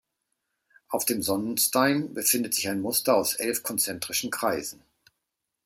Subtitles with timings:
[0.89, 4.81] Auf dem Sonnenstein befindet sich ein Muster aus elf konzentrischen Kreisen.